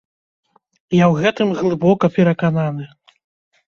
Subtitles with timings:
[1.03, 2.85] Я ў гэтым глыбока перакананы.